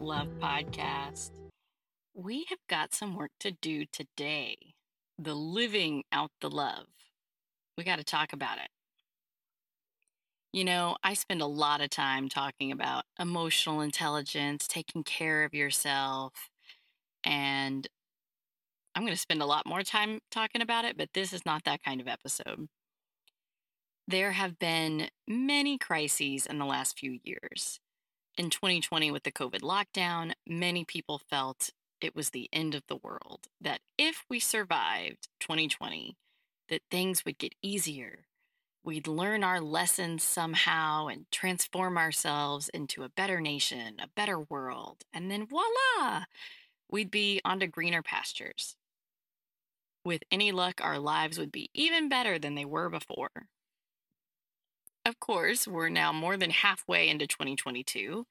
Love 0.00 0.28
podcast. 0.40 1.30
We 2.14 2.44
have 2.50 2.58
got 2.68 2.94
some 2.94 3.16
work 3.16 3.30
to 3.40 3.50
do 3.50 3.86
today. 3.92 4.56
The 5.18 5.34
living 5.34 6.04
out 6.12 6.30
the 6.40 6.50
love. 6.50 6.86
We 7.78 7.84
got 7.84 7.96
to 7.96 8.04
talk 8.04 8.34
about 8.34 8.58
it. 8.58 8.68
You 10.52 10.64
know, 10.64 10.96
I 11.02 11.14
spend 11.14 11.40
a 11.40 11.46
lot 11.46 11.80
of 11.80 11.88
time 11.88 12.28
talking 12.28 12.72
about 12.72 13.04
emotional 13.18 13.80
intelligence, 13.80 14.66
taking 14.66 15.02
care 15.02 15.44
of 15.44 15.54
yourself, 15.54 16.50
and 17.24 17.88
I'm 18.94 19.02
going 19.02 19.14
to 19.14 19.20
spend 19.20 19.42
a 19.42 19.46
lot 19.46 19.66
more 19.66 19.82
time 19.82 20.20
talking 20.30 20.62
about 20.62 20.84
it, 20.84 20.96
but 20.98 21.10
this 21.14 21.32
is 21.32 21.44
not 21.44 21.64
that 21.64 21.82
kind 21.82 22.00
of 22.00 22.08
episode. 22.08 22.68
There 24.06 24.32
have 24.32 24.58
been 24.58 25.08
many 25.26 25.78
crises 25.78 26.46
in 26.46 26.58
the 26.58 26.64
last 26.64 26.98
few 26.98 27.18
years. 27.24 27.80
In 28.36 28.50
2020, 28.50 29.10
with 29.10 29.22
the 29.22 29.32
COVID 29.32 29.62
lockdown, 29.62 30.32
many 30.46 30.84
people 30.84 31.18
felt 31.18 31.70
it 32.02 32.14
was 32.14 32.30
the 32.30 32.50
end 32.52 32.74
of 32.74 32.82
the 32.86 32.96
world, 32.96 33.46
that 33.62 33.80
if 33.96 34.26
we 34.28 34.40
survived 34.40 35.28
2020, 35.40 36.16
that 36.68 36.82
things 36.90 37.24
would 37.24 37.38
get 37.38 37.54
easier. 37.62 38.26
We'd 38.84 39.08
learn 39.08 39.42
our 39.42 39.60
lessons 39.60 40.22
somehow 40.22 41.06
and 41.06 41.24
transform 41.32 41.96
ourselves 41.96 42.68
into 42.68 43.04
a 43.04 43.08
better 43.08 43.40
nation, 43.40 43.96
a 43.98 44.08
better 44.14 44.38
world. 44.38 44.98
And 45.14 45.30
then 45.30 45.46
voila, 45.46 46.24
we'd 46.90 47.10
be 47.10 47.40
onto 47.42 47.66
greener 47.66 48.02
pastures. 48.02 48.76
With 50.04 50.22
any 50.30 50.52
luck, 50.52 50.80
our 50.84 50.98
lives 50.98 51.38
would 51.38 51.50
be 51.50 51.70
even 51.72 52.10
better 52.10 52.38
than 52.38 52.54
they 52.54 52.66
were 52.66 52.90
before. 52.90 53.48
Course, 55.26 55.66
we're 55.66 55.88
now 55.88 56.12
more 56.12 56.36
than 56.36 56.50
halfway 56.50 57.08
into 57.08 57.26
2022, 57.26 58.24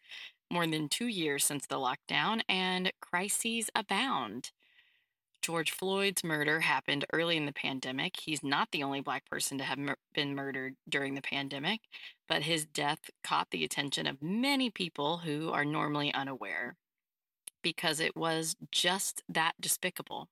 more 0.50 0.66
than 0.66 0.88
two 0.88 1.08
years 1.08 1.44
since 1.44 1.68
the 1.68 1.76
lockdown, 1.76 2.40
and 2.48 2.90
crises 3.02 3.70
abound. 3.76 4.52
George 5.42 5.72
Floyd's 5.72 6.24
murder 6.24 6.62
happened 6.62 7.04
early 7.12 7.36
in 7.36 7.48
the 7.48 7.52
pandemic. 7.52 8.16
He's 8.22 8.42
not 8.42 8.70
the 8.72 8.82
only 8.82 9.02
Black 9.02 9.26
person 9.26 9.58
to 9.58 9.66
have 9.66 9.78
mur- 9.78 9.98
been 10.14 10.36
murdered 10.36 10.78
during 10.88 11.16
the 11.16 11.22
pandemic, 11.22 11.82
but 12.30 12.44
his 12.44 12.66
death 12.66 13.10
caught 13.26 13.50
the 13.52 13.66
attention 13.66 14.08
of 14.08 14.24
many 14.24 14.70
people 14.70 15.18
who 15.18 15.52
are 15.52 15.66
normally 15.66 16.14
unaware 16.14 16.78
because 17.62 18.00
it 18.00 18.16
was 18.16 18.56
just 18.72 19.22
that 19.28 19.52
despicable. 19.60 20.30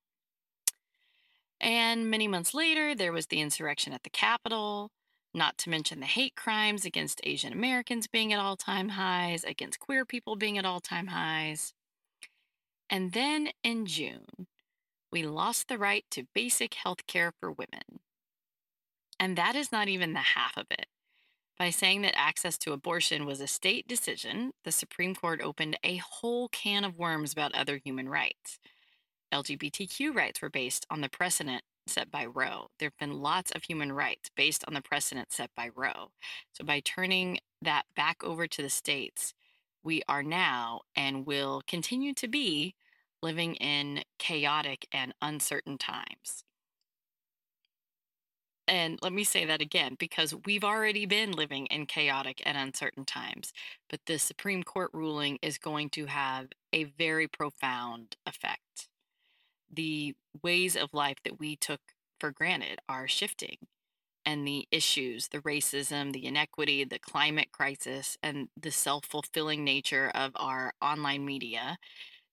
And 1.60 2.10
many 2.10 2.26
months 2.26 2.54
later, 2.54 2.94
there 2.94 3.12
was 3.12 3.26
the 3.26 3.42
insurrection 3.42 3.92
at 3.92 4.02
the 4.02 4.08
Capitol, 4.08 4.90
not 5.34 5.58
to 5.58 5.70
mention 5.70 6.00
the 6.00 6.06
hate 6.06 6.36
crimes 6.36 6.84
against 6.84 7.20
Asian 7.24 7.52
Americans 7.52 8.06
being 8.06 8.32
at 8.32 8.38
all 8.38 8.56
time 8.56 8.90
highs, 8.90 9.44
against 9.44 9.80
queer 9.80 10.04
people 10.04 10.36
being 10.36 10.58
at 10.58 10.64
all 10.64 10.80
time 10.80 11.08
highs. 11.08 11.74
And 12.88 13.12
then 13.12 13.48
in 13.62 13.86
June, 13.86 14.46
we 15.10 15.22
lost 15.22 15.68
the 15.68 15.78
right 15.78 16.04
to 16.10 16.26
basic 16.34 16.74
health 16.74 17.06
care 17.06 17.32
for 17.38 17.50
women. 17.50 18.00
And 19.18 19.36
that 19.36 19.56
is 19.56 19.72
not 19.72 19.88
even 19.88 20.12
the 20.12 20.20
half 20.20 20.56
of 20.56 20.66
it. 20.70 20.86
By 21.58 21.70
saying 21.70 22.02
that 22.02 22.18
access 22.18 22.58
to 22.58 22.72
abortion 22.72 23.26
was 23.26 23.40
a 23.40 23.46
state 23.46 23.86
decision, 23.86 24.52
the 24.64 24.72
Supreme 24.72 25.14
Court 25.14 25.40
opened 25.40 25.78
a 25.84 25.96
whole 25.98 26.48
can 26.48 26.84
of 26.84 26.98
worms 26.98 27.32
about 27.32 27.54
other 27.54 27.76
human 27.76 28.08
rights. 28.08 28.58
LGBTQ 29.32 30.14
rights 30.14 30.42
were 30.42 30.50
based 30.50 30.84
on 30.90 31.00
the 31.00 31.08
precedent 31.08 31.62
set 31.86 32.10
by 32.10 32.26
Roe. 32.26 32.68
There 32.78 32.88
have 32.88 32.98
been 32.98 33.20
lots 33.20 33.50
of 33.52 33.64
human 33.64 33.92
rights 33.92 34.30
based 34.36 34.64
on 34.66 34.74
the 34.74 34.82
precedent 34.82 35.32
set 35.32 35.50
by 35.56 35.70
Roe. 35.74 36.10
So 36.52 36.64
by 36.64 36.80
turning 36.80 37.38
that 37.62 37.84
back 37.96 38.22
over 38.24 38.46
to 38.46 38.62
the 38.62 38.70
states, 38.70 39.34
we 39.82 40.02
are 40.08 40.22
now 40.22 40.82
and 40.96 41.26
will 41.26 41.62
continue 41.66 42.14
to 42.14 42.28
be 42.28 42.74
living 43.22 43.54
in 43.56 44.02
chaotic 44.18 44.86
and 44.92 45.14
uncertain 45.22 45.78
times. 45.78 46.44
And 48.66 48.98
let 49.02 49.12
me 49.12 49.24
say 49.24 49.44
that 49.44 49.60
again 49.60 49.96
because 49.98 50.34
we've 50.46 50.64
already 50.64 51.04
been 51.04 51.32
living 51.32 51.66
in 51.66 51.86
chaotic 51.86 52.42
and 52.46 52.56
uncertain 52.56 53.04
times, 53.04 53.52
but 53.90 54.00
the 54.06 54.18
Supreme 54.18 54.62
Court 54.62 54.90
ruling 54.94 55.38
is 55.42 55.58
going 55.58 55.90
to 55.90 56.06
have 56.06 56.48
a 56.72 56.84
very 56.84 57.28
profound 57.28 58.16
effect 58.26 58.63
the 59.74 60.14
ways 60.42 60.76
of 60.76 60.90
life 60.92 61.18
that 61.24 61.38
we 61.38 61.56
took 61.56 61.80
for 62.20 62.30
granted 62.30 62.78
are 62.88 63.08
shifting 63.08 63.56
and 64.26 64.46
the 64.46 64.66
issues, 64.70 65.28
the 65.28 65.40
racism, 65.40 66.12
the 66.12 66.24
inequity, 66.26 66.84
the 66.84 66.98
climate 66.98 67.52
crisis, 67.52 68.16
and 68.22 68.48
the 68.60 68.70
self 68.70 69.04
fulfilling 69.04 69.64
nature 69.64 70.10
of 70.14 70.32
our 70.36 70.72
online 70.80 71.24
media, 71.24 71.76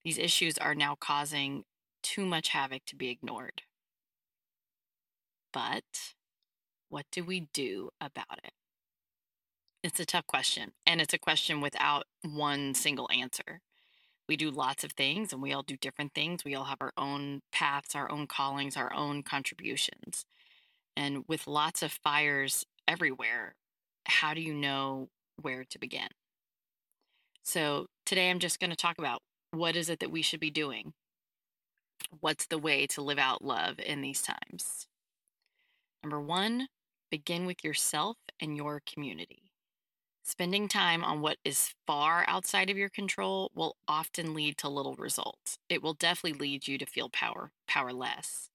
these 0.03 0.17
issues 0.17 0.57
are 0.57 0.75
now 0.75 0.95
causing 0.99 1.63
too 2.01 2.25
much 2.25 2.49
havoc 2.49 2.85
to 2.85 2.95
be 2.95 3.09
ignored. 3.09 3.63
But 5.53 6.13
what 6.89 7.05
do 7.11 7.23
we 7.23 7.47
do 7.53 7.89
about 7.99 8.39
it? 8.43 8.53
It's 9.83 9.99
a 9.99 10.05
tough 10.05 10.27
question, 10.27 10.71
and 10.85 11.01
it's 11.01 11.13
a 11.13 11.19
question 11.19 11.59
without 11.61 12.05
one 12.23 12.73
single 12.73 13.09
answer 13.11 13.61
we 14.31 14.37
do 14.37 14.49
lots 14.49 14.85
of 14.85 14.93
things 14.93 15.33
and 15.33 15.41
we 15.41 15.51
all 15.51 15.61
do 15.61 15.75
different 15.75 16.13
things. 16.13 16.45
We 16.45 16.55
all 16.55 16.63
have 16.63 16.77
our 16.79 16.93
own 16.97 17.41
paths, 17.51 17.95
our 17.95 18.09
own 18.09 18.27
callings, 18.27 18.77
our 18.77 18.93
own 18.93 19.23
contributions. 19.23 20.23
And 20.95 21.25
with 21.27 21.47
lots 21.47 21.83
of 21.83 21.91
fires 21.91 22.65
everywhere, 22.87 23.55
how 24.05 24.33
do 24.33 24.39
you 24.39 24.53
know 24.53 25.09
where 25.41 25.65
to 25.69 25.77
begin? 25.77 26.07
So 27.43 27.87
today 28.05 28.29
I'm 28.29 28.39
just 28.39 28.61
going 28.61 28.69
to 28.69 28.77
talk 28.77 28.97
about 28.97 29.19
what 29.51 29.75
is 29.75 29.89
it 29.89 29.99
that 29.99 30.11
we 30.11 30.21
should 30.21 30.39
be 30.39 30.49
doing? 30.49 30.93
What's 32.21 32.47
the 32.47 32.57
way 32.57 32.87
to 32.87 33.01
live 33.01 33.19
out 33.19 33.43
love 33.43 33.79
in 33.85 33.99
these 33.99 34.21
times? 34.21 34.87
Number 36.03 36.21
one, 36.21 36.67
begin 37.09 37.45
with 37.45 37.65
yourself 37.65 38.15
and 38.39 38.55
your 38.55 38.81
community. 38.89 39.50
Spending 40.23 40.67
time 40.67 41.03
on 41.03 41.21
what 41.21 41.37
is 41.43 41.73
far 41.87 42.23
outside 42.27 42.69
of 42.69 42.77
your 42.77 42.89
control 42.89 43.51
will 43.55 43.75
often 43.87 44.33
lead 44.33 44.57
to 44.59 44.69
little 44.69 44.95
results. 44.95 45.57
It 45.67 45.81
will 45.81 45.95
definitely 45.95 46.39
lead 46.39 46.67
you 46.67 46.77
to 46.77 46.85
feel 46.85 47.09
power 47.09 47.51
powerless. 47.67 48.49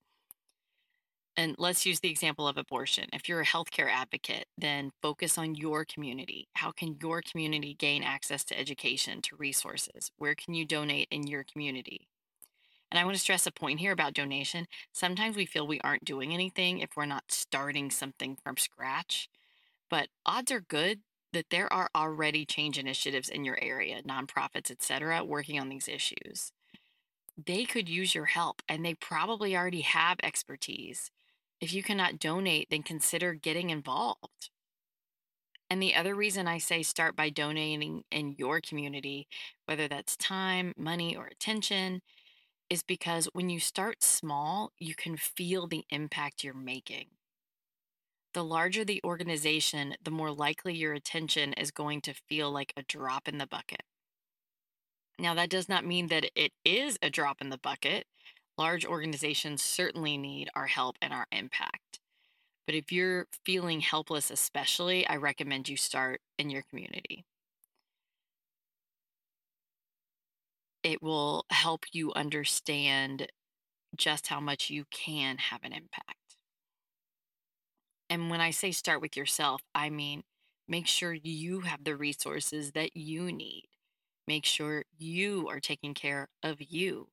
And 1.36 1.54
let's 1.58 1.84
use 1.84 2.00
the 2.00 2.10
example 2.10 2.48
of 2.48 2.56
abortion. 2.56 3.08
If 3.12 3.28
you're 3.28 3.42
a 3.42 3.46
healthcare 3.46 3.90
advocate, 3.90 4.46
then 4.56 4.92
focus 5.02 5.36
on 5.36 5.54
your 5.54 5.84
community. 5.84 6.48
How 6.54 6.70
can 6.70 6.96
your 7.02 7.20
community 7.20 7.74
gain 7.74 8.02
access 8.02 8.42
to 8.44 8.58
education, 8.58 9.20
to 9.22 9.36
resources? 9.36 10.10
Where 10.16 10.34
can 10.34 10.54
you 10.54 10.64
donate 10.64 11.08
in 11.10 11.26
your 11.26 11.44
community? 11.44 12.08
And 12.90 12.98
I 12.98 13.04
want 13.04 13.16
to 13.16 13.20
stress 13.20 13.46
a 13.46 13.52
point 13.52 13.80
here 13.80 13.92
about 13.92 14.14
donation. 14.14 14.66
Sometimes 14.92 15.36
we 15.36 15.44
feel 15.44 15.66
we 15.66 15.80
aren't 15.80 16.04
doing 16.04 16.32
anything 16.32 16.78
if 16.78 16.90
we're 16.96 17.04
not 17.04 17.24
starting 17.28 17.90
something 17.90 18.38
from 18.42 18.56
scratch. 18.56 19.28
But 19.90 20.08
odds 20.24 20.50
are 20.52 20.60
good 20.60 21.00
that 21.36 21.50
there 21.50 21.70
are 21.70 21.90
already 21.94 22.46
change 22.46 22.78
initiatives 22.78 23.28
in 23.28 23.44
your 23.44 23.58
area, 23.62 24.00
nonprofits, 24.02 24.70
et 24.70 24.82
cetera, 24.82 25.22
working 25.22 25.60
on 25.60 25.68
these 25.68 25.86
issues. 25.86 26.50
They 27.36 27.66
could 27.66 27.90
use 27.90 28.14
your 28.14 28.24
help 28.24 28.62
and 28.66 28.82
they 28.82 28.94
probably 28.94 29.54
already 29.54 29.82
have 29.82 30.16
expertise. 30.22 31.10
If 31.60 31.74
you 31.74 31.82
cannot 31.82 32.18
donate, 32.18 32.68
then 32.70 32.82
consider 32.82 33.34
getting 33.34 33.68
involved. 33.68 34.48
And 35.68 35.82
the 35.82 35.94
other 35.94 36.14
reason 36.14 36.48
I 36.48 36.56
say 36.56 36.82
start 36.82 37.14
by 37.14 37.28
donating 37.28 38.04
in 38.10 38.34
your 38.38 38.62
community, 38.62 39.28
whether 39.66 39.88
that's 39.88 40.16
time, 40.16 40.72
money, 40.78 41.14
or 41.14 41.26
attention, 41.26 42.00
is 42.70 42.82
because 42.82 43.28
when 43.34 43.50
you 43.50 43.60
start 43.60 44.02
small, 44.02 44.72
you 44.78 44.94
can 44.94 45.18
feel 45.18 45.66
the 45.66 45.84
impact 45.90 46.42
you're 46.42 46.54
making 46.54 47.08
the 48.36 48.44
larger 48.44 48.84
the 48.84 49.00
organization, 49.02 49.96
the 50.04 50.10
more 50.10 50.30
likely 50.30 50.74
your 50.74 50.92
attention 50.92 51.54
is 51.54 51.70
going 51.70 52.02
to 52.02 52.12
feel 52.28 52.52
like 52.52 52.70
a 52.76 52.82
drop 52.82 53.26
in 53.26 53.38
the 53.38 53.46
bucket. 53.46 53.80
Now, 55.18 55.32
that 55.32 55.48
does 55.48 55.70
not 55.70 55.86
mean 55.86 56.08
that 56.08 56.26
it 56.34 56.52
is 56.62 56.98
a 57.00 57.08
drop 57.08 57.40
in 57.40 57.48
the 57.48 57.56
bucket. 57.56 58.04
Large 58.58 58.84
organizations 58.84 59.62
certainly 59.62 60.18
need 60.18 60.50
our 60.54 60.66
help 60.66 60.96
and 61.00 61.14
our 61.14 61.26
impact. 61.32 61.98
But 62.66 62.74
if 62.74 62.92
you're 62.92 63.26
feeling 63.46 63.80
helpless, 63.80 64.30
especially, 64.30 65.06
I 65.06 65.16
recommend 65.16 65.70
you 65.70 65.78
start 65.78 66.20
in 66.38 66.50
your 66.50 66.62
community. 66.68 67.24
It 70.82 71.02
will 71.02 71.46
help 71.48 71.86
you 71.92 72.12
understand 72.12 73.28
just 73.96 74.26
how 74.26 74.40
much 74.40 74.68
you 74.68 74.84
can 74.90 75.38
have 75.38 75.60
an 75.62 75.72
impact. 75.72 76.25
And 78.16 78.30
when 78.30 78.40
I 78.40 78.50
say 78.50 78.72
start 78.72 79.02
with 79.02 79.14
yourself, 79.14 79.60
I 79.74 79.90
mean 79.90 80.22
make 80.66 80.86
sure 80.86 81.12
you 81.12 81.60
have 81.60 81.84
the 81.84 81.94
resources 81.94 82.72
that 82.72 82.96
you 82.96 83.30
need. 83.30 83.64
Make 84.26 84.46
sure 84.46 84.84
you 84.96 85.50
are 85.50 85.60
taking 85.60 85.92
care 85.92 86.30
of 86.42 86.62
you. 86.62 87.08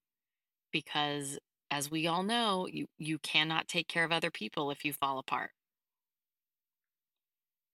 Because 0.71 1.39
as 1.69 1.91
we 1.91 2.07
all 2.07 2.23
know, 2.23 2.69
you, 2.71 2.85
you 2.97 3.19
cannot 3.19 3.67
take 3.67 3.89
care 3.89 4.05
of 4.05 4.13
other 4.13 4.31
people 4.31 4.71
if 4.71 4.85
you 4.85 4.94
fall 4.94 5.19
apart. 5.19 5.51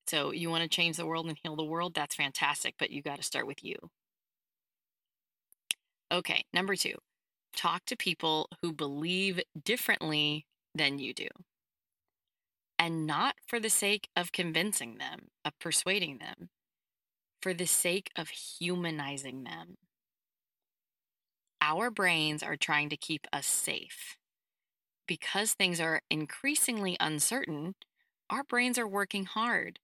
So 0.07 0.31
you 0.31 0.49
want 0.49 0.63
to 0.63 0.67
change 0.67 0.97
the 0.97 1.05
world 1.05 1.27
and 1.27 1.37
heal 1.43 1.55
the 1.55 1.63
world? 1.63 1.93
That's 1.93 2.15
fantastic, 2.15 2.77
but 2.79 2.89
you 2.89 3.03
got 3.03 3.17
to 3.17 3.23
start 3.23 3.45
with 3.45 3.63
you. 3.63 3.75
Okay, 6.11 6.45
number 6.51 6.75
two, 6.75 6.95
talk 7.55 7.85
to 7.85 7.95
people 7.95 8.49
who 8.63 8.73
believe 8.73 9.39
differently 9.63 10.47
than 10.73 10.97
you 10.97 11.13
do. 11.13 11.27
And 12.79 13.05
not 13.05 13.35
for 13.45 13.59
the 13.59 13.69
sake 13.69 14.07
of 14.15 14.31
convincing 14.31 14.97
them, 14.97 15.27
of 15.43 15.59
persuading 15.59 16.19
them, 16.19 16.49
for 17.41 17.53
the 17.53 17.67
sake 17.67 18.09
of 18.15 18.29
humanizing 18.29 19.43
them. 19.43 19.77
Our 21.61 21.91
brains 21.91 22.41
are 22.41 22.55
trying 22.55 22.89
to 22.89 22.97
keep 22.97 23.27
us 23.33 23.45
safe. 23.45 24.15
Because 25.07 25.53
things 25.53 25.81
are 25.81 26.01
increasingly 26.09 26.95
uncertain, 27.01 27.75
our 28.29 28.43
brains 28.43 28.77
are 28.77 28.87
working 28.87 29.25
hard. 29.25 29.79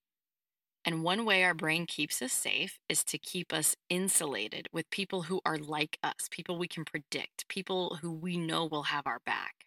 And 0.86 1.03
one 1.03 1.25
way 1.25 1.44
our 1.44 1.56
brain 1.56 1.88
keeps 1.88 2.21
us 2.21 2.31
safe 2.31 2.80
is 2.88 3.03
to 3.06 3.18
keep 3.18 3.51
us 3.51 3.75
insulated 3.89 4.69
with 4.71 4.89
people 4.92 5.24
who 5.24 5.42
are 5.44 5.57
like 5.57 5.97
us, 6.03 6.30
people 6.30 6.57
we 6.57 6.68
can 6.68 6.86
predict, 6.86 7.47
people 7.50 7.97
who 8.01 8.13
we 8.13 8.38
know 8.38 8.65
will 8.65 8.83
have 8.83 9.07
our 9.07 9.19
back. 9.25 9.65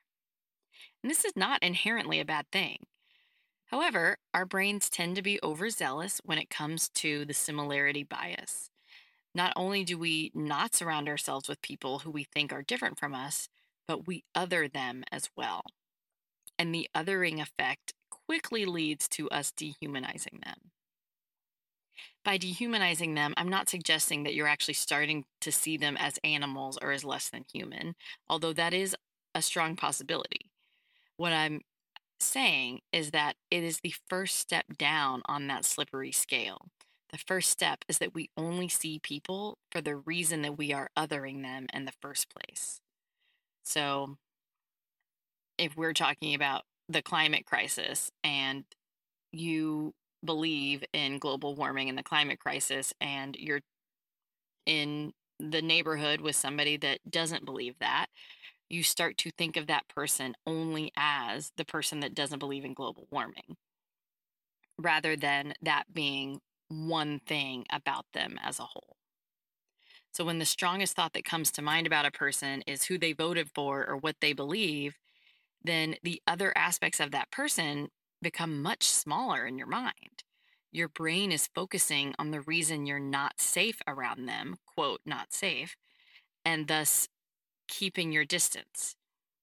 And 1.02 1.10
this 1.10 1.24
is 1.24 1.32
not 1.36 1.62
inherently 1.62 2.20
a 2.20 2.24
bad 2.24 2.46
thing. 2.52 2.86
However, 3.68 4.16
our 4.32 4.46
brains 4.46 4.88
tend 4.88 5.16
to 5.16 5.22
be 5.22 5.38
overzealous 5.42 6.20
when 6.24 6.38
it 6.38 6.50
comes 6.50 6.88
to 6.90 7.24
the 7.24 7.34
similarity 7.34 8.02
bias. 8.02 8.70
Not 9.34 9.52
only 9.56 9.84
do 9.84 9.98
we 9.98 10.30
not 10.34 10.74
surround 10.74 11.08
ourselves 11.08 11.48
with 11.48 11.62
people 11.62 12.00
who 12.00 12.10
we 12.10 12.24
think 12.24 12.52
are 12.52 12.62
different 12.62 12.98
from 12.98 13.14
us, 13.14 13.48
but 13.86 14.06
we 14.06 14.24
other 14.34 14.68
them 14.68 15.04
as 15.12 15.28
well. 15.36 15.62
And 16.58 16.74
the 16.74 16.88
othering 16.94 17.40
effect 17.40 17.92
quickly 18.10 18.64
leads 18.64 19.06
to 19.10 19.28
us 19.30 19.52
dehumanizing 19.52 20.40
them. 20.44 20.72
By 22.24 22.38
dehumanizing 22.38 23.14
them, 23.14 23.34
I'm 23.36 23.48
not 23.48 23.68
suggesting 23.68 24.22
that 24.24 24.34
you're 24.34 24.48
actually 24.48 24.74
starting 24.74 25.24
to 25.40 25.52
see 25.52 25.76
them 25.76 25.96
as 25.98 26.18
animals 26.24 26.78
or 26.80 26.90
as 26.90 27.04
less 27.04 27.28
than 27.28 27.44
human, 27.52 27.94
although 28.28 28.52
that 28.54 28.74
is 28.74 28.96
a 29.34 29.42
strong 29.42 29.76
possibility. 29.76 30.50
What 31.16 31.32
I'm 31.32 31.60
saying 32.20 32.80
is 32.92 33.10
that 33.10 33.36
it 33.50 33.62
is 33.62 33.80
the 33.80 33.94
first 34.08 34.36
step 34.36 34.66
down 34.76 35.22
on 35.26 35.46
that 35.48 35.64
slippery 35.64 36.12
scale. 36.12 36.68
The 37.10 37.18
first 37.18 37.50
step 37.50 37.84
is 37.88 37.98
that 37.98 38.14
we 38.14 38.30
only 38.36 38.68
see 38.68 38.98
people 38.98 39.58
for 39.70 39.80
the 39.80 39.96
reason 39.96 40.42
that 40.42 40.58
we 40.58 40.72
are 40.72 40.90
othering 40.96 41.42
them 41.42 41.66
in 41.72 41.84
the 41.84 41.92
first 42.02 42.28
place. 42.28 42.80
So, 43.64 44.16
if 45.58 45.76
we're 45.76 45.94
talking 45.94 46.34
about 46.34 46.62
the 46.88 47.02
climate 47.02 47.46
crisis 47.46 48.10
and 48.22 48.64
you 49.32 49.94
believe 50.24 50.84
in 50.92 51.18
global 51.18 51.54
warming 51.54 51.88
and 51.88 51.98
the 51.98 52.02
climate 52.02 52.38
crisis 52.38 52.92
and 53.00 53.36
you're 53.36 53.60
in 54.66 55.12
the 55.40 55.62
neighborhood 55.62 56.20
with 56.20 56.36
somebody 56.36 56.76
that 56.76 56.98
doesn't 57.08 57.44
believe 57.44 57.74
that, 57.80 58.06
you 58.70 58.82
start 58.82 59.16
to 59.18 59.30
think 59.30 59.56
of 59.56 59.66
that 59.66 59.88
person 59.88 60.34
only 60.46 60.92
as 60.96 61.52
the 61.56 61.64
person 61.64 62.00
that 62.00 62.14
doesn't 62.14 62.38
believe 62.38 62.64
in 62.64 62.74
global 62.74 63.06
warming 63.10 63.56
rather 64.78 65.16
than 65.16 65.54
that 65.62 65.84
being 65.92 66.40
one 66.68 67.20
thing 67.26 67.64
about 67.70 68.06
them 68.12 68.38
as 68.42 68.58
a 68.58 68.64
whole. 68.64 68.96
So, 70.12 70.24
when 70.24 70.38
the 70.38 70.44
strongest 70.44 70.96
thought 70.96 71.12
that 71.12 71.24
comes 71.24 71.50
to 71.52 71.62
mind 71.62 71.86
about 71.86 72.06
a 72.06 72.10
person 72.10 72.62
is 72.66 72.84
who 72.84 72.98
they 72.98 73.12
voted 73.12 73.50
for 73.54 73.86
or 73.86 73.96
what 73.96 74.16
they 74.20 74.32
believe, 74.32 74.96
then 75.62 75.96
the 76.02 76.22
other 76.26 76.56
aspects 76.56 77.00
of 77.00 77.10
that 77.10 77.30
person 77.30 77.88
become 78.22 78.62
much 78.62 78.84
smaller 78.84 79.46
in 79.46 79.58
your 79.58 79.66
mind. 79.66 80.24
Your 80.72 80.88
brain 80.88 81.32
is 81.32 81.48
focusing 81.54 82.14
on 82.18 82.30
the 82.30 82.40
reason 82.42 82.86
you're 82.86 82.98
not 82.98 83.40
safe 83.40 83.80
around 83.86 84.26
them, 84.26 84.56
quote, 84.66 85.00
not 85.06 85.32
safe, 85.32 85.76
and 86.44 86.68
thus 86.68 87.08
keeping 87.68 88.12
your 88.12 88.24
distance. 88.24 88.96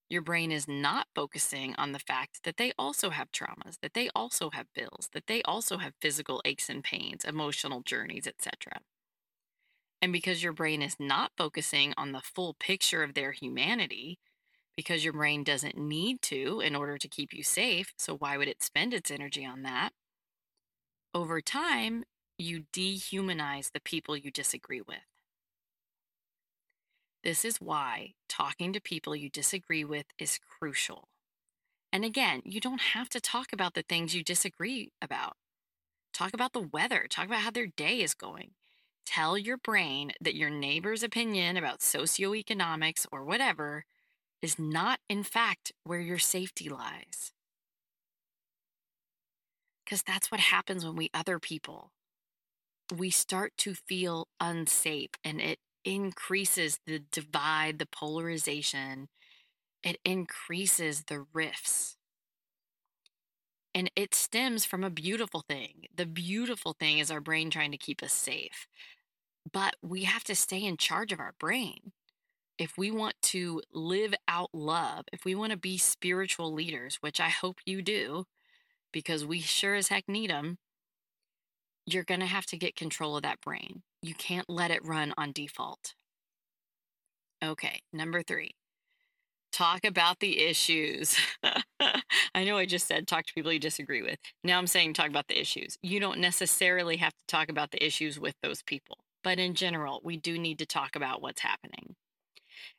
Your 0.10 0.22
brain 0.22 0.52
is 0.52 0.68
not 0.68 1.08
focusing 1.16 1.76
on 1.78 1.92
the 1.92 2.00
fact 2.00 2.44
that 2.44 2.58
they 2.58 2.74
also 2.78 3.10
have 3.10 3.32
traumas, 3.32 3.80
that 3.82 3.94
they 3.94 4.10
also 4.16 4.52
have 4.52 4.68
bills, 4.76 5.10
that 5.14 5.28
they 5.28 5.42
also 5.44 5.78
have 5.78 5.94
physical 6.02 6.42
aches 6.46 6.70
and 6.70 6.84
pains, 6.84 7.26
emotional 7.26 7.82
journeys, 7.82 8.28
etc. 8.28 8.82
And 10.02 10.14
because 10.14 10.44
your 10.44 10.54
brain 10.54 10.82
is 10.84 10.98
not 11.00 11.32
focusing 11.38 11.94
on 11.98 12.12
the 12.12 12.22
full 12.22 12.54
picture 12.54 13.02
of 13.02 13.14
their 13.16 13.32
humanity, 13.32 14.20
because 14.78 15.04
your 15.04 15.14
brain 15.14 15.44
doesn't 15.44 15.78
need 15.78 16.22
to 16.24 16.60
in 16.60 16.76
order 16.76 16.98
to 16.98 17.08
keep 17.08 17.34
you 17.34 17.44
safe, 17.44 17.94
so 17.98 18.16
why 18.16 18.38
would 18.38 18.48
it 18.48 18.62
spend 18.62 18.94
its 18.94 19.10
energy 19.10 19.46
on 19.46 19.64
that? 19.64 19.92
Over 21.14 21.42
time, 21.42 22.04
you 22.38 22.66
dehumanize 22.74 23.72
the 23.72 23.80
people 23.80 24.18
you 24.18 24.30
disagree 24.30 24.82
with. 24.82 24.98
This 27.26 27.44
is 27.44 27.58
why 27.60 28.14
talking 28.30 28.72
to 28.72 28.80
people 28.80 29.16
you 29.16 29.32
disagree 29.32 29.84
with 29.84 30.06
is 30.20 30.40
crucial. 30.60 31.08
And 31.92 32.06
again, 32.06 32.44
you 32.46 32.62
don't 32.62 32.94
have 32.94 33.10
to 33.10 33.20
talk 33.20 33.52
about 33.52 33.74
the 33.74 33.82
things 33.82 34.14
you 34.14 34.24
disagree 34.24 34.92
about. 35.02 35.36
Talk 36.14 36.36
about 36.36 36.54
the 36.54 36.70
weather, 36.72 37.08
talk 37.10 37.26
about 37.26 37.42
how 37.42 37.50
their 37.50 37.66
day 37.66 38.02
is 38.02 38.14
going. 38.14 38.52
Tell 39.08 39.40
your 39.40 39.58
brain 39.58 40.12
that 40.22 40.36
your 40.36 40.52
neighbor's 40.52 41.02
opinion 41.02 41.58
about 41.58 41.80
socioeconomics 41.80 43.08
or 43.12 43.26
whatever 43.26 43.86
is 44.44 44.60
not, 44.60 45.00
in 45.10 45.24
fact, 45.24 45.72
where 45.84 46.00
your 46.00 46.20
safety 46.20 46.70
lies. 46.70 47.32
Because 49.84 50.04
that's 50.04 50.30
what 50.30 50.40
happens 50.42 50.86
when 50.86 50.96
we 50.96 51.10
other 51.12 51.40
people. 51.40 51.92
We 52.96 53.10
start 53.10 53.54
to 53.58 53.74
feel 53.74 54.28
unsafe 54.40 55.10
and 55.24 55.42
it 55.42 55.58
increases 55.86 56.80
the 56.86 57.00
divide, 57.12 57.80
the 57.80 57.86
polarization, 57.86 59.08
it 59.84 60.00
increases 60.04 61.04
the 61.04 61.26
rifts. 61.32 61.96
And 63.74 63.92
it 63.96 64.16
stems 64.16 64.66
from 64.66 64.84
a 64.84 64.90
beautiful 64.90 65.44
thing. 65.48 65.86
The 65.96 66.06
beautiful 66.06 66.74
thing 66.74 66.98
is 67.00 67.12
our 67.12 67.22
brain 67.22 67.50
trying 67.50 67.72
to 67.72 67.78
keep 67.78 68.02
us 68.02 68.14
safe. 68.14 68.68
But 69.52 69.76
we 69.82 70.06
have 70.06 70.24
to 70.26 70.36
stay 70.36 70.64
in 70.64 70.78
charge 70.78 71.12
of 71.12 71.20
our 71.20 71.34
brain. 71.40 71.92
If 72.58 72.78
we 72.78 72.90
want 72.90 73.16
to 73.24 73.62
live 73.74 74.14
out 74.28 74.50
love, 74.54 75.06
if 75.12 75.26
we 75.26 75.36
want 75.36 75.52
to 75.52 75.58
be 75.58 75.78
spiritual 75.78 76.54
leaders, 76.54 76.98
which 77.02 77.20
I 77.20 77.30
hope 77.30 77.60
you 77.66 77.82
do, 77.82 78.26
because 78.94 79.26
we 79.26 79.42
sure 79.42 79.76
as 79.76 79.90
heck 79.90 80.08
need 80.08 80.30
them, 80.30 80.58
you're 81.86 82.04
going 82.04 82.20
to 82.20 82.26
have 82.26 82.46
to 82.48 82.58
get 82.58 82.76
control 82.76 83.16
of 83.16 83.24
that 83.24 83.42
brain. 83.42 83.84
You 84.02 84.16
can't 84.16 84.50
let 84.50 84.72
it 84.72 84.86
run 84.86 85.14
on 85.18 85.32
default. 85.32 85.94
Okay, 87.44 87.82
number 87.94 88.24
three, 88.24 88.56
talk 89.52 89.86
about 89.86 90.20
the 90.20 90.40
issues. 90.42 91.16
I 92.34 92.44
know 92.44 92.58
I 92.58 92.66
just 92.66 92.88
said 92.88 93.08
talk 93.08 93.26
to 93.26 93.34
people 93.34 93.52
you 93.52 93.60
disagree 93.60 94.02
with. 94.02 94.18
Now 94.44 94.58
I'm 94.58 94.68
saying 94.68 94.94
talk 94.94 95.10
about 95.10 95.28
the 95.28 95.40
issues. 95.40 95.78
You 95.84 96.00
don't 96.00 96.20
necessarily 96.20 96.98
have 96.98 97.14
to 97.14 97.24
talk 97.28 97.50
about 97.50 97.72
the 97.72 97.86
issues 97.86 98.20
with 98.20 98.36
those 98.42 98.64
people, 98.64 98.98
but 99.24 99.38
in 99.38 99.54
general, 99.54 100.02
we 100.04 100.18
do 100.18 100.40
need 100.40 100.60
to 100.60 100.66
talk 100.66 100.96
about 100.96 101.22
what's 101.22 101.42
happening. 101.42 101.96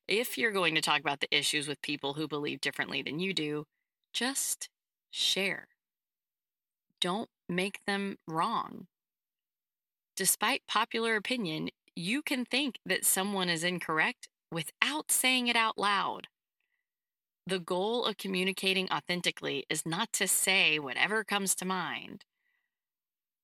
If 0.09 0.39
you're 0.39 0.53
going 0.53 0.75
to 0.75 0.81
talk 0.81 1.01
about 1.01 1.21
the 1.21 1.37
issues 1.37 1.69
with 1.69 1.81
people 1.83 2.15
who 2.15 2.27
believe 2.27 2.61
differently 2.61 3.03
than 3.03 3.21
you 3.21 3.35
do, 3.35 3.67
just 4.13 4.69
share. 5.11 5.69
Don't 7.01 7.29
make 7.49 7.81
them 7.87 8.17
wrong 8.27 8.87
despite 10.17 10.67
popular 10.67 11.17
opinion, 11.17 11.69
you 11.95 12.23
can 12.23 12.45
think 12.45 12.79
that 12.85 13.05
someone 13.05 13.49
is 13.49 13.65
incorrect 13.65 14.29
without 14.51 15.11
saying 15.11 15.49
it 15.49 15.57
out 15.57 15.79
loud. 15.79 16.29
The 17.47 17.59
goal 17.61 18.05
of 18.05 18.17
communicating 18.17 18.91
authentically 18.91 19.65
is 19.71 19.87
not 19.87 20.13
to 20.15 20.27
say 20.27 20.79
whatever 20.79 21.23
comes 21.23 21.55
to 21.57 21.65
mind. 21.65 22.25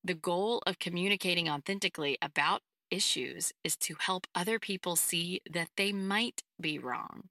The 0.02 0.14
goal 0.14 0.60
of 0.66 0.80
communicating 0.80 1.48
authentically 1.48 2.18
about 2.20 2.62
issues 2.90 3.52
is 3.62 3.76
to 3.76 3.94
help 4.00 4.26
other 4.34 4.58
people 4.58 4.96
see 4.96 5.40
that 5.48 5.70
they 5.76 5.92
might 5.92 6.42
be 6.60 6.78
wrong, 6.78 7.28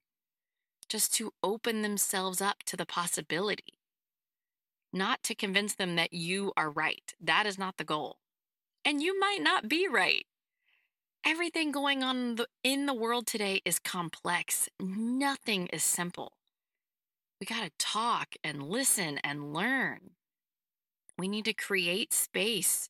just 0.88 1.12
to 1.14 1.32
open 1.42 1.82
themselves 1.82 2.40
up 2.40 2.62
to 2.64 2.76
the 2.76 2.86
possibility, 2.86 3.78
not 4.92 5.22
to 5.24 5.34
convince 5.34 5.74
them 5.74 5.96
that 5.96 6.14
you 6.14 6.52
are 6.56 6.70
right. 6.70 7.14
That 7.20 7.46
is 7.46 7.58
not 7.58 7.76
the 7.76 7.84
goal. 7.84 8.21
And 8.84 9.00
you 9.00 9.18
might 9.18 9.40
not 9.40 9.68
be 9.68 9.86
right. 9.86 10.26
Everything 11.24 11.70
going 11.70 12.02
on 12.02 12.36
in 12.64 12.86
the 12.86 12.94
world 12.94 13.28
today 13.28 13.60
is 13.64 13.78
complex. 13.78 14.68
Nothing 14.80 15.68
is 15.68 15.84
simple. 15.84 16.32
We 17.40 17.46
got 17.46 17.62
to 17.62 17.70
talk 17.78 18.34
and 18.42 18.62
listen 18.62 19.18
and 19.22 19.54
learn. 19.54 20.10
We 21.16 21.28
need 21.28 21.44
to 21.44 21.52
create 21.52 22.12
space 22.12 22.88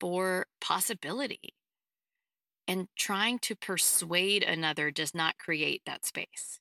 for 0.00 0.46
possibility. 0.62 1.54
And 2.66 2.88
trying 2.96 3.38
to 3.40 3.56
persuade 3.56 4.42
another 4.42 4.90
does 4.90 5.14
not 5.14 5.38
create 5.38 5.82
that 5.84 6.06
space. 6.06 6.60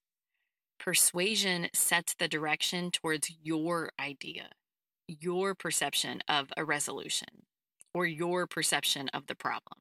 Persuasion 0.77 1.69
sets 1.73 2.15
the 2.17 2.27
direction 2.27 2.91
towards 2.91 3.31
your 3.41 3.91
idea, 3.99 4.49
your 5.07 5.55
perception 5.55 6.21
of 6.27 6.51
a 6.57 6.65
resolution 6.65 7.46
or 7.97 8.05
your 8.05 8.47
perception 8.47 9.09
of 9.09 9.27
the 9.27 9.35
problem. 9.35 9.79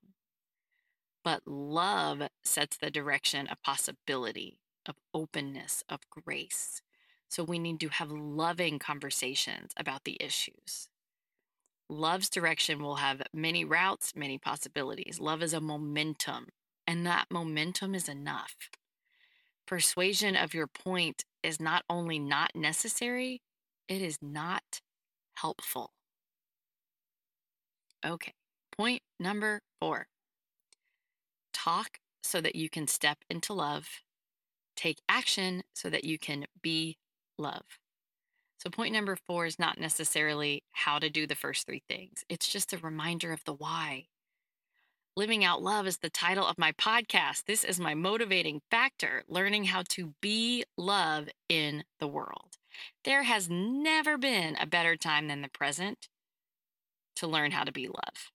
but 1.24 1.42
love 1.46 2.22
sets 2.44 2.76
the 2.76 2.90
direction 2.90 3.48
of 3.48 3.62
possibility, 3.62 4.60
of 4.86 4.94
openness, 5.12 5.82
of 5.88 6.00
grace. 6.08 6.80
So 7.28 7.42
we 7.42 7.58
need 7.58 7.80
to 7.80 7.88
have 7.88 8.12
loving 8.12 8.78
conversations 8.78 9.72
about 9.76 10.04
the 10.04 10.16
issues. 10.20 10.88
Love's 11.88 12.30
direction 12.30 12.82
will 12.82 12.96
have 12.96 13.22
many 13.34 13.64
routes, 13.64 14.14
many 14.16 14.38
possibilities. 14.38 15.20
Love 15.20 15.42
is 15.42 15.54
a 15.54 15.60
momentum, 15.60 16.48
and 16.86 17.06
that 17.06 17.26
momentum 17.30 17.94
is 17.94 18.08
enough. 18.08 18.56
Persuasion 19.66 20.36
of 20.36 20.54
your 20.54 20.68
point 20.68 21.24
is 21.42 21.60
not 21.60 21.84
only 21.90 22.18
not 22.20 22.52
necessary, 22.54 23.42
it 23.88 24.02
is 24.02 24.18
not 24.22 24.80
helpful. 25.36 25.92
Okay, 28.06 28.34
point 28.76 29.02
number 29.18 29.62
four 29.80 30.06
talk 31.52 31.98
so 32.22 32.40
that 32.40 32.54
you 32.54 32.70
can 32.70 32.86
step 32.86 33.18
into 33.28 33.52
love, 33.52 33.88
take 34.76 35.00
action 35.08 35.62
so 35.74 35.90
that 35.90 36.04
you 36.04 36.16
can 36.16 36.44
be 36.62 36.98
love. 37.36 37.64
So, 38.58 38.70
point 38.70 38.92
number 38.92 39.16
four 39.16 39.46
is 39.46 39.58
not 39.58 39.80
necessarily 39.80 40.62
how 40.70 41.00
to 41.00 41.10
do 41.10 41.26
the 41.26 41.34
first 41.34 41.66
three 41.66 41.82
things, 41.88 42.24
it's 42.28 42.46
just 42.48 42.72
a 42.72 42.78
reminder 42.78 43.32
of 43.32 43.42
the 43.44 43.54
why. 43.54 44.06
Living 45.16 45.44
Out 45.44 45.62
Love 45.62 45.86
is 45.86 45.96
the 45.96 46.10
title 46.10 46.46
of 46.46 46.58
my 46.58 46.72
podcast. 46.72 47.44
This 47.46 47.64
is 47.64 47.80
my 47.80 47.94
motivating 47.94 48.60
factor, 48.70 49.24
learning 49.26 49.64
how 49.64 49.82
to 49.88 50.12
be 50.20 50.62
love 50.76 51.28
in 51.48 51.84
the 51.98 52.06
world. 52.06 52.58
There 53.04 53.22
has 53.22 53.48
never 53.48 54.18
been 54.18 54.56
a 54.56 54.66
better 54.66 54.94
time 54.94 55.26
than 55.26 55.40
the 55.40 55.48
present 55.48 56.08
to 57.16 57.26
learn 57.26 57.50
how 57.50 57.64
to 57.64 57.72
be 57.72 57.88
love. 57.88 58.30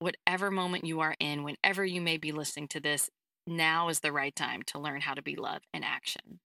Whatever 0.00 0.50
moment 0.50 0.84
you 0.84 1.00
are 1.00 1.16
in, 1.18 1.42
whenever 1.42 1.84
you 1.84 2.00
may 2.00 2.16
be 2.16 2.32
listening 2.32 2.68
to 2.68 2.80
this, 2.80 3.10
now 3.46 3.88
is 3.88 4.00
the 4.00 4.12
right 4.12 4.34
time 4.34 4.62
to 4.66 4.78
learn 4.78 5.00
how 5.00 5.14
to 5.14 5.22
be 5.22 5.36
love 5.36 5.62
in 5.72 5.82
action. 5.82 6.40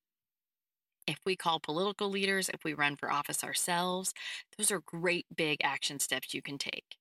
If 1.06 1.20
we 1.26 1.36
call 1.36 1.60
political 1.60 2.10
leaders, 2.10 2.50
if 2.50 2.64
we 2.64 2.74
run 2.74 2.96
for 2.96 3.12
office 3.12 3.44
ourselves, 3.44 4.14
those 4.58 4.72
are 4.72 4.80
great 4.80 5.26
big 5.36 5.60
action 5.64 6.00
steps 6.00 6.34
you 6.34 6.42
can 6.42 6.58
take. 6.58 6.96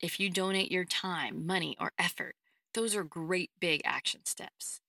If 0.00 0.18
you 0.18 0.30
donate 0.30 0.72
your 0.72 0.84
time, 0.84 1.46
money, 1.46 1.76
or 1.78 1.92
effort, 1.98 2.34
those 2.74 2.96
are 2.96 3.04
great 3.04 3.50
big 3.60 3.82
action 3.84 4.20
steps. 4.24 4.80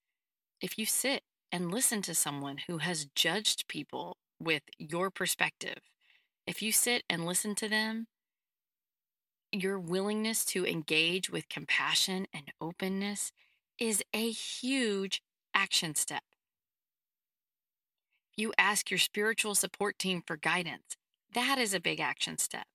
If 0.62 0.78
you 0.78 0.86
sit 0.86 1.24
and 1.52 1.72
listen 1.72 2.02
to 2.04 2.16
someone 2.16 2.58
who 2.68 2.80
has 2.80 3.08
judged 3.16 3.68
people 3.68 4.18
with 4.40 4.64
your 4.78 5.10
perspective, 5.12 5.80
if 6.46 6.62
you 6.62 6.72
sit 6.72 7.04
and 7.10 7.26
listen 7.26 7.54
to 7.56 7.70
them, 7.70 8.08
your 9.52 9.80
willingness 9.80 10.44
to 10.46 10.66
engage 10.66 11.30
with 11.30 11.50
compassion 11.50 12.28
and 12.34 12.52
openness 12.60 13.32
is 13.80 14.04
a 14.14 14.30
huge 14.32 15.22
action 15.54 15.96
step. 15.96 16.24
You 18.36 18.54
ask 18.58 18.92
your 18.92 18.98
spiritual 18.98 19.56
support 19.56 19.98
team 19.98 20.22
for 20.26 20.38
guidance. 20.38 20.98
That 21.34 21.58
is 21.58 21.74
a 21.74 21.80
big 21.80 22.00
action 22.00 22.38
step. 22.38 22.68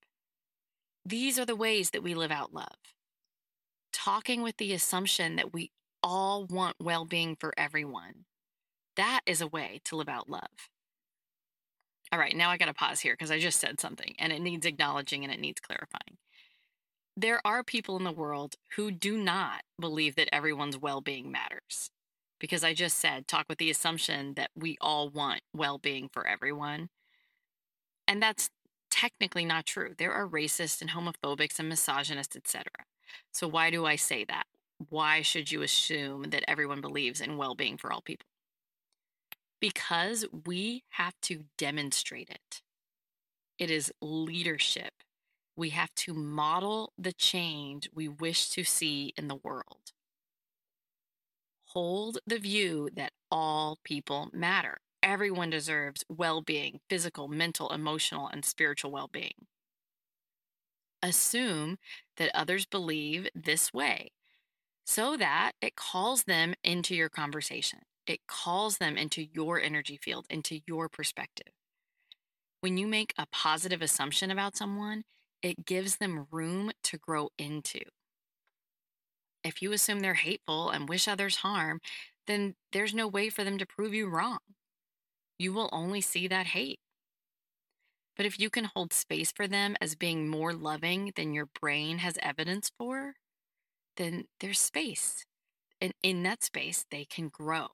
These 1.05 1.39
are 1.39 1.47
the 1.47 1.57
ways 1.57 1.91
that 1.91 2.03
we 2.03 2.15
live 2.15 2.31
out 2.31 2.53
love. 2.53 2.79
Talking 3.93 4.43
with 4.43 4.57
the 4.57 4.73
assumption 4.73 5.37
that 5.37 5.53
we 5.53 5.71
all 6.03 6.47
want 6.47 6.77
well 6.81 7.05
being 7.05 7.37
for 7.39 7.53
everyone. 7.57 8.25
That 8.97 9.21
is 9.27 9.41
a 9.41 9.47
way 9.47 9.81
to 9.85 9.97
live 9.97 10.09
out 10.09 10.29
love. 10.29 10.69
All 12.13 12.19
right, 12.19 12.37
now 12.37 12.51
I 12.51 12.59
got 12.59 12.67
to 12.67 12.75
pause 12.75 13.01
here 13.01 13.15
because 13.15 13.31
I 13.31 13.39
just 13.39 13.59
said 13.59 13.81
something 13.81 14.15
and 14.19 14.33
it 14.33 14.43
needs 14.43 14.67
acknowledging 14.67 15.25
and 15.25 15.33
it 15.33 15.41
needs 15.41 15.61
clarifying. 15.61 16.19
There 17.17 17.41
are 17.45 17.63
people 17.63 17.97
in 17.97 18.05
the 18.05 18.13
world 18.13 18.55
who 18.77 18.91
do 18.91 19.17
not 19.17 19.63
believe 19.79 20.15
that 20.17 20.29
everyone's 20.33 20.79
well 20.79 21.01
being 21.01 21.31
matters. 21.31 21.91
Because 22.41 22.65
I 22.65 22.75
just 22.75 22.99
said, 22.99 23.29
talk 23.29 23.47
with 23.49 23.59
the 23.59 23.71
assumption 23.71 24.35
that 24.35 24.51
we 24.57 24.77
all 24.81 25.09
want 25.09 25.43
well 25.55 25.79
being 25.79 26.09
for 26.13 26.27
everyone. 26.27 26.89
And 28.09 28.21
that's 28.21 28.51
technically 28.91 29.45
not 29.45 29.67
true. 29.67 29.95
There 29.97 30.13
are 30.13 30.27
racists 30.27 30.81
and 30.81 30.91
homophobics 30.91 31.59
and 31.59 31.69
misogynists, 31.69 32.35
etc. 32.35 32.65
So 33.33 33.47
why 33.47 33.71
do 33.71 33.87
I 33.87 33.97
say 33.97 34.25
that? 34.25 34.45
Why 34.89 35.23
should 35.23 35.53
you 35.53 35.63
assume 35.63 36.31
that 36.31 36.45
everyone 36.49 36.81
believes 36.81 37.21
in 37.21 37.37
well 37.37 37.55
being 37.55 37.77
for 37.77 37.93
all 37.93 38.01
people? 38.01 38.27
because 39.63 40.27
we 40.45 40.83
have 40.91 41.15
to 41.23 41.45
demonstrate 41.57 42.29
it. 42.29 42.63
It 43.61 43.71
is 43.71 43.93
leadership. 44.03 44.93
We 45.63 45.71
have 45.71 45.95
to 45.95 46.13
model 46.13 46.93
the 46.99 47.13
change 47.13 47.89
we 47.95 48.09
wish 48.09 48.51
to 48.51 48.65
see 48.65 49.15
in 49.17 49.29
the 49.29 49.37
world. 49.37 49.93
Hold 51.67 52.19
the 52.27 52.41
view 52.41 52.91
that 52.97 53.13
all 53.31 53.79
people 53.85 54.29
matter. 54.33 54.79
Everyone 55.05 55.51
deserves 55.51 56.05
well 56.09 56.43
being 56.43 56.81
physical, 56.91 57.29
mental, 57.29 57.71
emotional, 57.71 58.27
and 58.27 58.45
spiritual 58.45 58.91
well 58.91 59.07
being. 59.07 59.47
Assume 61.01 61.79
that 62.17 62.35
others 62.35 62.67
believe 62.67 63.29
this 63.33 63.73
way 63.73 64.11
so 64.85 65.17
that 65.17 65.53
it 65.61 65.77
calls 65.77 66.25
them 66.25 66.55
into 66.65 66.97
your 66.97 67.09
conversation 67.09 67.83
it 68.05 68.27
calls 68.27 68.79
them 68.79 68.97
into 68.97 69.23
your 69.33 69.61
energy 69.61 69.97
field, 69.97 70.27
into 70.29 70.59
your 70.67 70.89
perspective. 70.89 71.53
When 72.63 72.77
you 72.77 72.89
make 72.89 73.15
a 73.17 73.29
positive 73.31 73.81
assumption 73.81 74.29
about 74.29 74.57
someone, 74.57 75.05
it 75.43 75.67
gives 75.67 75.97
them 75.97 76.27
room 76.31 76.71
to 76.85 76.99
grow 76.99 77.31
into. 77.39 77.81
If 79.45 79.61
you 79.61 79.73
assume 79.73 80.01
they're 80.01 80.15
hateful 80.15 80.71
and 80.71 80.89
wish 80.89 81.09
others 81.09 81.37
harm, 81.37 81.81
then 82.27 82.55
there's 82.71 82.95
no 82.95 83.09
way 83.09 83.29
for 83.29 83.43
them 83.43 83.59
to 83.59 83.67
prove 83.67 83.93
you 83.93 84.09
wrong. 84.09 84.39
You 85.39 85.53
will 85.53 85.69
only 85.73 86.01
see 86.01 86.29
that 86.29 86.47
hate. 86.47 86.79
But 88.17 88.27
if 88.27 88.39
you 88.39 88.51
can 88.51 88.71
hold 88.75 88.93
space 88.93 89.33
for 89.33 89.49
them 89.49 89.75
as 89.81 89.95
being 89.97 90.29
more 90.29 90.53
loving 90.53 91.13
than 91.17 91.33
your 91.33 91.47
brain 91.47 91.99
has 91.99 92.19
evidence 92.23 92.71
for, 92.79 93.15
then 93.97 94.27
there's 94.39 94.61
space. 94.61 95.25
And 95.81 95.93
in 96.03 96.23
that 96.23 96.45
space, 96.45 96.85
they 96.91 97.05
can 97.05 97.29
grow. 97.29 97.69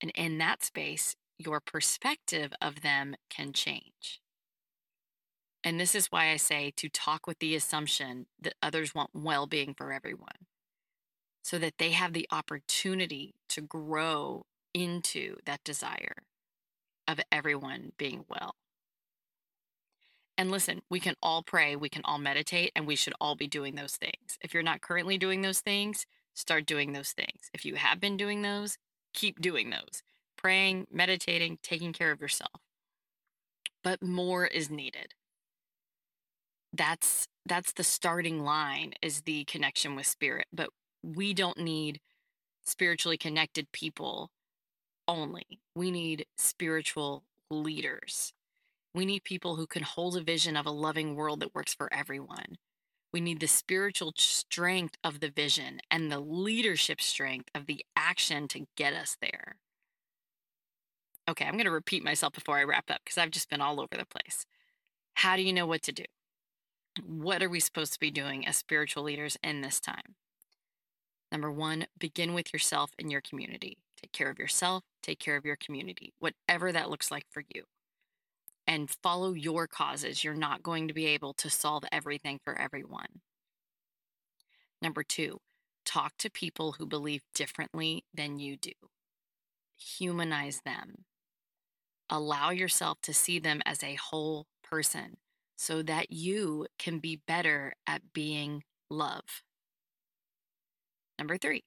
And 0.00 0.12
in 0.14 0.38
that 0.38 0.64
space, 0.64 1.16
your 1.36 1.60
perspective 1.60 2.52
of 2.62 2.80
them 2.80 3.16
can 3.28 3.52
change. 3.52 4.20
And 5.62 5.78
this 5.78 5.94
is 5.94 6.06
why 6.06 6.30
I 6.30 6.36
say 6.36 6.72
to 6.76 6.88
talk 6.88 7.26
with 7.26 7.38
the 7.38 7.54
assumption 7.54 8.26
that 8.40 8.54
others 8.62 8.94
want 8.94 9.10
well 9.12 9.46
being 9.46 9.74
for 9.74 9.92
everyone 9.92 10.46
so 11.42 11.58
that 11.58 11.74
they 11.78 11.90
have 11.90 12.12
the 12.12 12.28
opportunity 12.30 13.34
to 13.50 13.60
grow 13.60 14.46
into 14.72 15.36
that 15.44 15.64
desire 15.64 16.22
of 17.08 17.20
everyone 17.30 17.92
being 17.98 18.24
well. 18.28 18.54
And 20.38 20.50
listen, 20.50 20.80
we 20.88 21.00
can 21.00 21.16
all 21.22 21.42
pray, 21.42 21.76
we 21.76 21.90
can 21.90 22.02
all 22.04 22.18
meditate, 22.18 22.72
and 22.74 22.86
we 22.86 22.96
should 22.96 23.12
all 23.20 23.34
be 23.34 23.46
doing 23.46 23.74
those 23.74 23.96
things. 23.96 24.38
If 24.40 24.54
you're 24.54 24.62
not 24.62 24.80
currently 24.80 25.18
doing 25.18 25.42
those 25.42 25.60
things, 25.60 26.06
start 26.34 26.64
doing 26.64 26.92
those 26.92 27.10
things. 27.10 27.50
If 27.52 27.66
you 27.66 27.74
have 27.74 28.00
been 28.00 28.16
doing 28.16 28.40
those, 28.40 28.78
keep 29.12 29.40
doing 29.40 29.70
those 29.70 30.02
praying, 30.40 30.86
meditating, 30.90 31.58
taking 31.62 31.92
care 31.92 32.12
of 32.12 32.20
yourself. 32.20 32.62
But 33.84 34.02
more 34.02 34.46
is 34.46 34.70
needed. 34.70 35.14
That's 36.72 37.26
that's 37.46 37.72
the 37.72 37.84
starting 37.84 38.44
line 38.44 38.92
is 39.02 39.22
the 39.22 39.44
connection 39.44 39.96
with 39.96 40.06
spirit, 40.06 40.46
but 40.52 40.68
we 41.02 41.34
don't 41.34 41.58
need 41.58 42.00
spiritually 42.64 43.16
connected 43.16 43.72
people 43.72 44.30
only. 45.08 45.60
We 45.74 45.90
need 45.90 46.26
spiritual 46.36 47.24
leaders. 47.50 48.32
We 48.94 49.06
need 49.06 49.24
people 49.24 49.56
who 49.56 49.66
can 49.66 49.82
hold 49.82 50.16
a 50.16 50.22
vision 50.22 50.56
of 50.56 50.66
a 50.66 50.70
loving 50.70 51.14
world 51.16 51.40
that 51.40 51.54
works 51.54 51.74
for 51.74 51.92
everyone. 51.92 52.58
We 53.12 53.20
need 53.20 53.40
the 53.40 53.48
spiritual 53.48 54.12
strength 54.16 54.96
of 55.02 55.20
the 55.20 55.30
vision 55.30 55.80
and 55.90 56.10
the 56.10 56.20
leadership 56.20 57.00
strength 57.00 57.48
of 57.54 57.66
the 57.66 57.84
action 57.96 58.46
to 58.48 58.66
get 58.76 58.92
us 58.92 59.16
there. 59.20 59.56
Okay, 61.28 61.44
I'm 61.44 61.54
going 61.54 61.64
to 61.64 61.70
repeat 61.70 62.04
myself 62.04 62.32
before 62.32 62.58
I 62.58 62.64
wrap 62.64 62.90
up 62.90 63.00
because 63.04 63.18
I've 63.18 63.30
just 63.30 63.50
been 63.50 63.60
all 63.60 63.80
over 63.80 63.96
the 63.96 64.06
place. 64.06 64.46
How 65.14 65.36
do 65.36 65.42
you 65.42 65.52
know 65.52 65.66
what 65.66 65.82
to 65.82 65.92
do? 65.92 66.04
What 67.06 67.42
are 67.42 67.48
we 67.48 67.60
supposed 67.60 67.92
to 67.94 68.00
be 68.00 68.10
doing 68.10 68.46
as 68.46 68.56
spiritual 68.56 69.04
leaders 69.04 69.38
in 69.42 69.60
this 69.60 69.80
time? 69.80 70.16
Number 71.32 71.50
one, 71.50 71.86
begin 71.98 72.34
with 72.34 72.52
yourself 72.52 72.92
and 72.98 73.10
your 73.10 73.20
community. 73.20 73.78
Take 74.00 74.12
care 74.12 74.30
of 74.30 74.38
yourself, 74.38 74.84
take 75.02 75.18
care 75.18 75.36
of 75.36 75.44
your 75.44 75.56
community, 75.56 76.12
whatever 76.18 76.72
that 76.72 76.90
looks 76.90 77.10
like 77.10 77.26
for 77.30 77.42
you 77.54 77.64
and 78.70 78.88
follow 79.02 79.32
your 79.32 79.66
causes. 79.66 80.22
You're 80.22 80.34
not 80.34 80.62
going 80.62 80.86
to 80.86 80.94
be 80.94 81.06
able 81.06 81.34
to 81.34 81.50
solve 81.50 81.82
everything 81.90 82.38
for 82.44 82.56
everyone. 82.56 83.20
Number 84.80 85.02
two, 85.02 85.40
talk 85.84 86.12
to 86.18 86.30
people 86.30 86.76
who 86.78 86.86
believe 86.86 87.22
differently 87.34 88.04
than 88.14 88.38
you 88.38 88.56
do. 88.56 88.70
Humanize 89.98 90.62
them. 90.64 91.04
Allow 92.08 92.50
yourself 92.50 93.00
to 93.02 93.12
see 93.12 93.40
them 93.40 93.60
as 93.66 93.82
a 93.82 93.96
whole 93.96 94.46
person 94.62 95.16
so 95.60 95.82
that 95.82 96.10
you 96.10 96.66
can 96.78 96.98
be 97.00 97.20
better 97.26 97.74
at 97.86 98.14
being 98.14 98.62
love. 98.88 99.42
Number 101.18 101.36
three, 101.36 101.64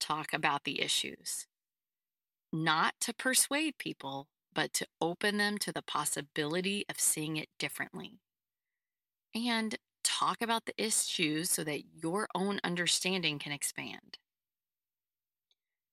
talk 0.00 0.32
about 0.32 0.64
the 0.64 0.82
issues, 0.82 1.46
not 2.52 2.94
to 3.00 3.14
persuade 3.14 3.78
people, 3.78 4.26
but 4.52 4.72
to 4.72 4.88
open 5.00 5.38
them 5.38 5.56
to 5.58 5.70
the 5.70 5.82
possibility 5.82 6.84
of 6.90 6.98
seeing 6.98 7.36
it 7.36 7.48
differently. 7.60 8.18
And 9.36 9.76
talk 10.02 10.42
about 10.42 10.64
the 10.64 10.74
issues 10.76 11.48
so 11.48 11.62
that 11.62 11.84
your 11.94 12.26
own 12.34 12.58
understanding 12.64 13.38
can 13.38 13.52
expand. 13.52 14.18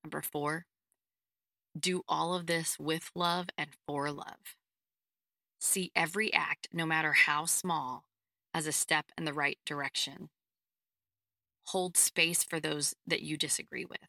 Number 0.04 0.24
four, 0.24 0.66
do 1.80 2.02
all 2.10 2.34
of 2.34 2.48
this 2.48 2.80
with 2.80 3.12
love 3.14 3.50
and 3.56 3.70
for 3.86 4.12
love. 4.12 4.56
See 5.60 5.92
every 5.96 6.34
act, 6.34 6.70
no 6.72 6.86
matter 6.86 7.14
how 7.14 7.46
small, 7.46 8.06
as 8.54 8.66
a 8.66 8.72
step 8.72 9.06
in 9.18 9.26
the 9.26 9.34
right 9.34 9.58
direction. 9.66 10.30
Hold 11.68 11.98
space 11.98 12.44
for 12.44 12.60
those 12.60 12.96
that 13.06 13.22
you 13.22 13.38
disagree 13.38 13.86
with, 13.86 14.08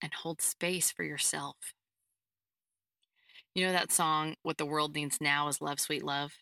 and 0.00 0.12
hold 0.14 0.40
space 0.40 0.90
for 0.90 1.02
yourself. 1.02 1.56
You 3.54 3.66
know 3.66 3.72
that 3.72 3.92
song, 3.92 4.36
What 4.42 4.56
the 4.56 4.66
World 4.66 4.94
Needs 4.94 5.18
Now 5.20 5.48
is 5.48 5.60
Love, 5.60 5.80
Sweet 5.80 6.04
Love? 6.04 6.32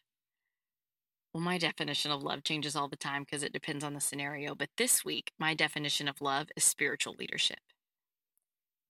Well, 1.33 1.43
my 1.43 1.59
definition 1.59 2.11
of 2.11 2.23
love 2.23 2.45
changes 2.45 2.77
all 2.77 2.89
the 2.89 2.97
time 2.97 3.23
because 3.23 3.43
it 3.43 3.53
depends 3.53 3.85
on 3.85 3.95
the 3.95 4.01
scenario. 4.01 4.55
But 4.55 4.71
this 4.79 5.05
week, 5.05 5.33
my 5.39 5.55
definition 5.55 6.09
of 6.09 6.21
love 6.21 6.49
is 6.57 6.65
spiritual 6.65 7.15
leadership. 7.19 7.59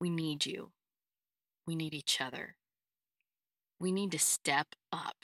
We 0.00 0.10
need 0.10 0.46
you. 0.46 0.70
We 1.66 1.74
need 1.74 1.94
each 1.94 2.20
other. 2.20 2.56
We 3.80 3.90
need 3.90 4.12
to 4.12 4.18
step 4.18 4.68
up. 4.92 5.16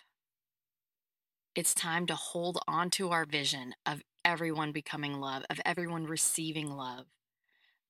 It's 1.54 1.74
time 1.74 2.06
to 2.06 2.14
hold 2.14 2.58
on 2.66 2.88
to 2.92 3.10
our 3.10 3.26
vision 3.26 3.74
of 3.84 4.00
everyone 4.24 4.72
becoming 4.72 5.20
love, 5.20 5.42
of 5.50 5.60
everyone 5.66 6.06
receiving 6.06 6.70
love, 6.70 7.04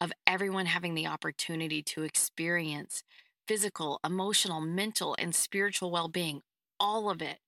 of 0.00 0.12
everyone 0.26 0.66
having 0.66 0.96
the 0.96 1.06
opportunity 1.06 1.80
to 1.80 2.02
experience 2.02 3.04
physical, 3.46 4.00
emotional, 4.04 4.60
mental, 4.60 5.14
and 5.16 5.32
spiritual 5.32 5.92
well 5.92 6.08
being, 6.08 6.42
all 6.80 7.08
of 7.08 7.22
it. 7.22 7.38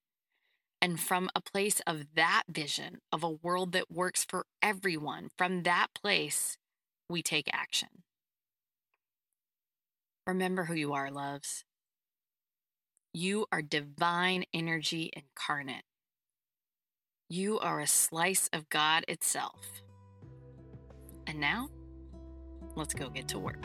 And 0.80 1.00
from 1.00 1.30
a 1.34 1.40
place 1.40 1.80
of 1.84 2.14
that 2.14 2.44
vision 2.48 2.98
of 3.10 3.24
a 3.24 3.30
world 3.30 3.72
that 3.72 3.90
works 3.90 4.24
for 4.24 4.46
everyone, 4.62 5.30
from 5.36 5.64
that 5.64 5.88
place, 6.00 6.58
we 7.08 7.22
take 7.22 7.50
action. 7.52 7.88
Remember 10.28 10.66
who 10.66 10.74
you 10.74 10.92
are, 10.92 11.10
loves. 11.10 11.64
You 13.12 13.46
are 13.50 13.62
divine 13.62 14.44
energy 14.52 15.10
incarnate. 15.12 15.82
You 17.30 17.58
are 17.58 17.80
a 17.80 17.86
slice 17.86 18.50
of 18.52 18.68
God 18.68 19.04
itself. 19.08 19.82
And 21.26 21.40
now, 21.40 21.70
let's 22.76 22.92
go 22.92 23.08
get 23.08 23.28
to 23.28 23.38
work. 23.38 23.64